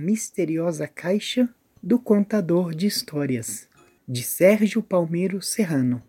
[0.00, 1.48] misteriosa caixa
[1.82, 3.68] do contador de histórias,
[4.08, 6.02] de Sérgio Palmeiro Serrano.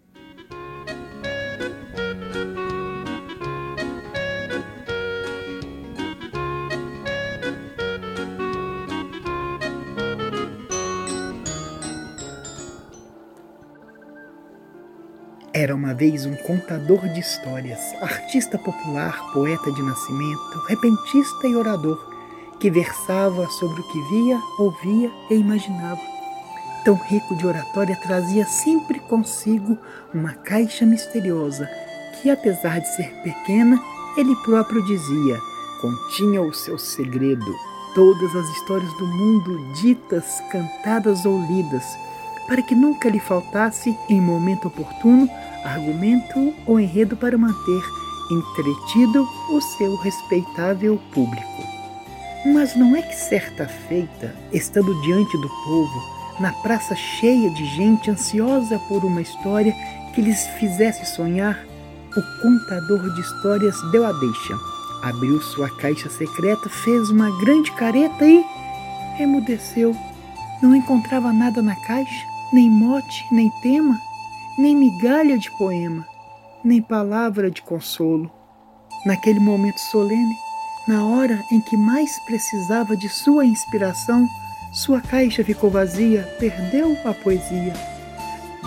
[15.54, 22.11] Era uma vez um contador de histórias, artista popular, poeta de nascimento, repentista e orador
[22.62, 26.00] que versava sobre o que via, ouvia e imaginava.
[26.86, 29.78] Tão rico de oratória, trazia sempre consigo
[30.14, 31.68] uma caixa misteriosa
[32.14, 33.82] que, apesar de ser pequena,
[34.16, 35.40] ele próprio dizia,
[35.82, 37.56] continha o seu segredo,
[37.96, 41.84] todas as histórias do mundo ditas, cantadas ou lidas,
[42.48, 45.28] para que nunca lhe faltasse, em momento oportuno,
[45.64, 47.84] argumento ou enredo para manter
[48.32, 51.81] entretido o seu respeitável público.
[52.46, 58.10] Mas não é que certa feita, estando diante do povo, na praça cheia de gente
[58.10, 59.76] ansiosa por uma história
[60.14, 61.64] que lhes fizesse sonhar,
[62.18, 64.58] o contador de histórias deu a deixa.
[65.04, 68.44] Abriu sua caixa secreta, fez uma grande careta e
[69.20, 69.96] emudeceu.
[70.62, 73.98] Não encontrava nada na caixa, nem mote, nem tema,
[74.58, 76.06] nem migalha de poema,
[76.64, 78.30] nem palavra de consolo.
[79.06, 80.36] Naquele momento solene,
[80.88, 84.28] na hora em que mais precisava de sua inspiração,
[84.72, 87.74] sua caixa ficou vazia, perdeu a poesia.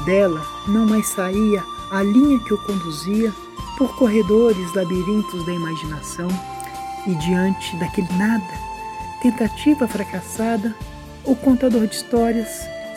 [0.05, 3.33] Dela não mais saía a linha que o conduzia
[3.77, 6.29] por corredores, labirintos da imaginação,
[7.07, 8.45] e diante daquele nada,
[9.21, 10.75] tentativa fracassada,
[11.25, 12.49] o contador de histórias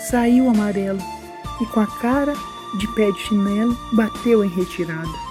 [0.10, 1.00] saiu amarelo
[1.62, 2.34] e com a cara
[2.78, 5.28] de pé de chinelo bateu em retirada.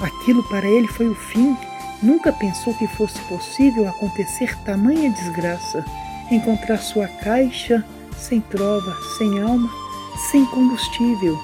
[0.00, 1.56] Aquilo para ele foi o fim
[2.02, 5.84] Nunca pensou que fosse possível acontecer tamanha desgraça,
[6.30, 7.84] encontrar sua caixa
[8.18, 9.70] sem trova, sem alma,
[10.30, 11.38] sem combustível.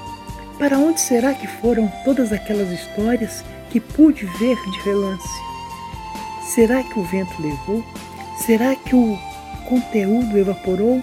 [0.59, 5.29] Para onde será que foram todas aquelas histórias que pude ver de relance?
[6.55, 7.83] Será que o vento levou?
[8.45, 9.19] Será que o
[9.69, 11.03] conteúdo evaporou?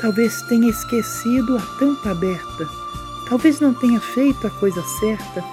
[0.00, 2.68] Talvez tenha esquecido a tampa aberta.
[3.28, 5.44] Talvez não tenha feito a coisa certa.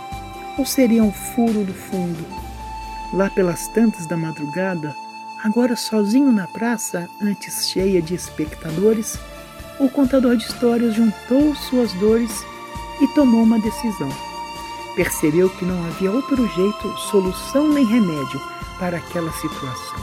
[0.58, 2.51] Ou seria um furo do fundo?
[3.14, 4.96] Lá pelas tantas da madrugada,
[5.44, 9.20] agora sozinho na praça, antes cheia de espectadores,
[9.80, 12.32] o contador de histórias juntou suas dores
[13.02, 14.10] e tomou uma decisão.
[14.96, 18.40] Percebeu que não havia outro jeito, solução nem remédio
[18.80, 20.00] para aquela situação.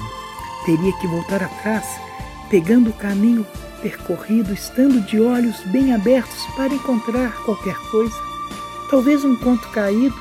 [0.66, 1.86] Teria que voltar atrás,
[2.50, 3.46] pegando o caminho
[3.80, 8.16] percorrido, estando de olhos bem abertos para encontrar qualquer coisa.
[8.90, 10.16] Talvez um conto caído,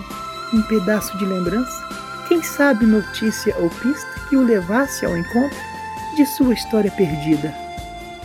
[0.53, 1.87] um pedaço de lembrança
[2.27, 5.57] quem sabe notícia ou pista que o levasse ao encontro
[6.15, 7.53] de sua história perdida.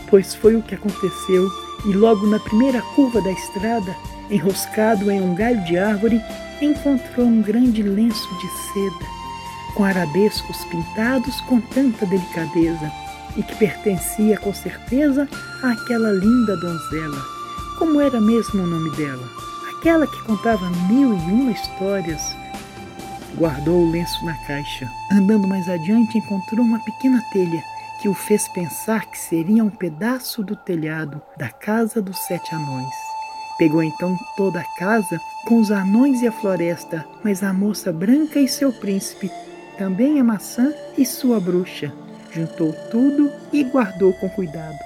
[0.09, 1.49] Pois foi o que aconteceu,
[1.85, 3.95] e logo na primeira curva da estrada,
[4.29, 6.21] enroscado em um galho de árvore,
[6.61, 9.05] encontrou um grande lenço de seda,
[9.75, 12.91] com arabescos pintados com tanta delicadeza,
[13.35, 15.27] e que pertencia com certeza
[15.61, 17.21] àquela linda donzela.
[17.79, 19.27] Como era mesmo o nome dela?
[19.75, 22.21] Aquela que contava mil e uma histórias
[23.35, 24.87] Guardou o lenço na caixa.
[25.11, 27.63] Andando mais adiante, encontrou uma pequena telha
[27.99, 32.93] que o fez pensar que seria um pedaço do telhado da casa dos sete anões.
[33.57, 38.39] Pegou então toda a casa com os anões e a floresta, mas a moça branca
[38.39, 39.31] e seu príncipe,
[39.77, 41.91] também a maçã e sua bruxa.
[42.31, 44.77] Juntou tudo e guardou com cuidado.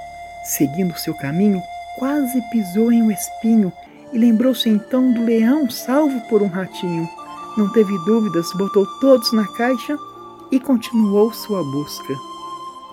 [0.43, 1.61] Seguindo seu caminho,
[1.97, 3.73] quase pisou em um espinho
[4.13, 7.09] e lembrou-se então do leão salvo por um ratinho.
[7.57, 9.97] Não teve dúvidas, botou todos na caixa
[10.51, 12.13] e continuou sua busca.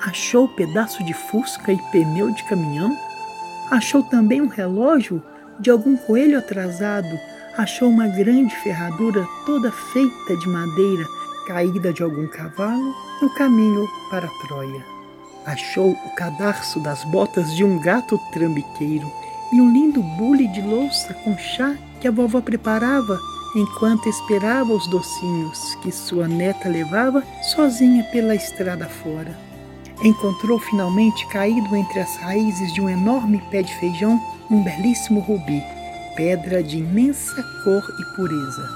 [0.02, 2.96] Achou pedaço de fusca e pneu de caminhão?
[3.70, 5.22] Achou também um relógio
[5.60, 7.18] de algum coelho atrasado?
[7.58, 11.06] Achou uma grande ferradura toda feita de madeira
[11.46, 14.84] caída de algum cavalo no caminho para Troia?
[15.44, 19.12] Achou o cadarço das botas de um gato trambiqueiro
[19.52, 23.20] e um lindo bule de louça com chá que a vovó preparava
[23.54, 27.22] enquanto esperava os docinhos que sua neta levava
[27.54, 29.38] sozinha pela estrada fora.
[30.02, 34.20] Encontrou finalmente caído entre as raízes de um enorme pé de feijão
[34.50, 35.62] um belíssimo rubi,
[36.16, 38.68] pedra de imensa cor e pureza.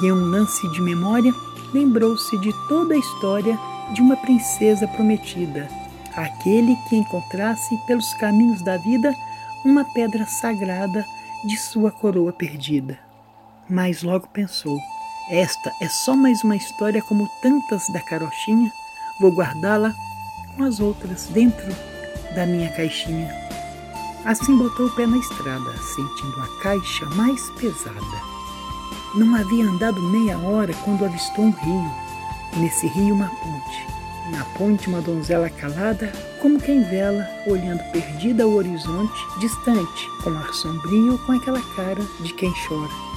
[0.00, 1.32] E em um lance de memória,
[1.72, 3.58] lembrou-se de toda a história
[3.92, 5.68] de uma princesa prometida,
[6.16, 9.12] aquele que encontrasse pelos caminhos da vida
[9.64, 11.04] uma pedra sagrada
[11.44, 12.98] de sua coroa perdida.
[13.68, 14.78] Mas logo pensou:
[15.30, 18.70] esta é só mais uma história como tantas da carochinha,
[19.18, 19.94] vou guardá-la
[20.54, 21.66] com as outras dentro
[22.34, 23.28] da minha caixinha.
[24.24, 28.34] Assim botou o pé na estrada, sentindo a caixa mais pesada.
[29.14, 31.90] Não havia andado meia hora quando avistou um rio.
[32.56, 33.86] Nesse rio, uma ponte.
[34.30, 40.52] Na ponte, uma donzela calada, como quem vela, olhando perdida ao horizonte, distante, com ar
[40.54, 43.13] sombrio, com aquela cara de quem chora.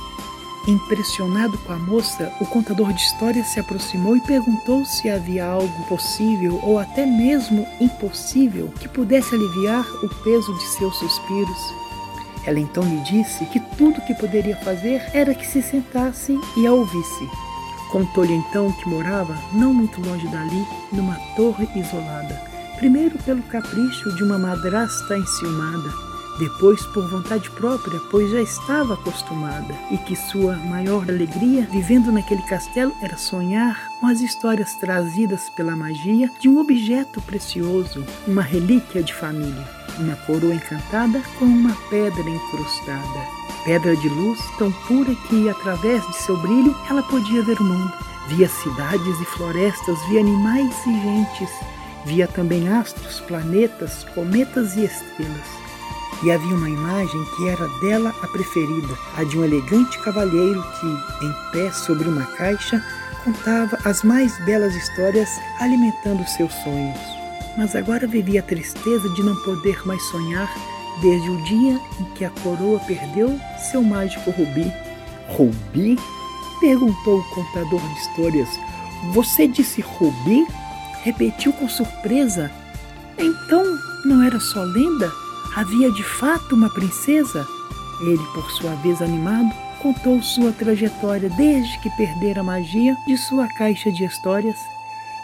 [0.68, 5.84] Impressionado com a moça, o contador de histórias se aproximou e perguntou se havia algo
[5.88, 11.74] possível ou até mesmo impossível que pudesse aliviar o peso de seus suspiros.
[12.46, 16.74] Ela então lhe disse que tudo que poderia fazer era que se sentasse e a
[16.74, 17.30] ouvisse.
[17.90, 22.42] Contou-lhe então que morava não muito longe dali, numa torre isolada.
[22.76, 26.07] Primeiro pelo capricho de uma madrasta enciumada,
[26.38, 32.42] depois por vontade própria, pois já estava acostumada, e que sua maior alegria vivendo naquele
[32.44, 39.02] castelo era sonhar com as histórias trazidas pela magia de um objeto precioso, uma relíquia
[39.02, 39.68] de família,
[40.00, 43.38] uma coroa encantada com uma pedra incrustada.
[43.66, 47.94] Pedra de luz tão pura que, através de seu brilho, ela podia ver o mundo.
[48.30, 51.50] Via cidades e florestas, via animais e gentes,
[52.06, 55.67] via também astros, planetas, cometas e estrelas
[56.24, 61.26] e havia uma imagem que era dela a preferida, a de um elegante cavalheiro que,
[61.26, 62.84] em pé sobre uma caixa,
[63.24, 67.00] contava as mais belas histórias alimentando seus sonhos.
[67.58, 70.50] Mas agora vivia a tristeza de não poder mais sonhar
[71.02, 73.40] desde o dia em que a coroa perdeu
[73.72, 74.72] seu mágico rubi.
[75.30, 75.98] Rubi?
[76.60, 78.50] perguntou o contador de histórias.
[79.14, 80.48] Você disse rubi?
[81.04, 82.52] Repetiu com surpresa.
[83.18, 83.64] Então
[84.06, 85.12] não era só lenda?
[85.58, 87.46] Havia de fato uma princesa?
[88.02, 89.52] Ele, por sua vez animado,
[89.82, 94.58] contou sua trajetória desde que perdera a magia de sua caixa de histórias.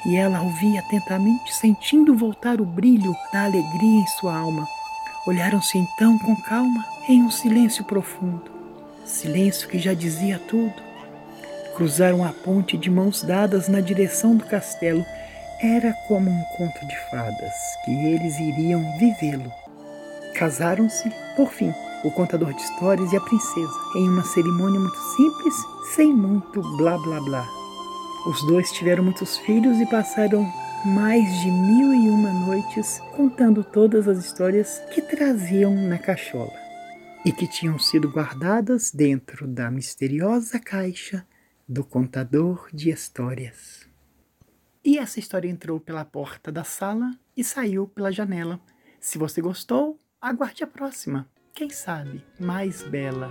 [0.05, 4.67] E ela ouvia atentamente, sentindo voltar o brilho da alegria em sua alma.
[5.27, 8.53] Olharam-se então com calma em um silêncio profundo
[9.05, 10.73] silêncio que já dizia tudo.
[11.75, 15.05] Cruzaram a ponte de mãos dadas na direção do castelo.
[15.61, 17.53] Era como um conto de fadas
[17.85, 19.51] que eles iriam vivê-lo.
[20.35, 21.71] Casaram-se, por fim,
[22.03, 25.53] o contador de histórias e a princesa, em uma cerimônia muito simples,
[25.95, 27.47] sem muito blá blá blá.
[28.25, 30.45] Os dois tiveram muitos filhos e passaram
[30.85, 36.53] mais de mil e uma noites contando todas as histórias que traziam na cachola
[37.25, 41.25] e que tinham sido guardadas dentro da misteriosa caixa
[41.67, 43.87] do contador de histórias.
[44.83, 48.59] E essa história entrou pela porta da sala e saiu pela janela.
[48.99, 53.29] Se você gostou, Aguarde a próxima, quem sabe mais bela.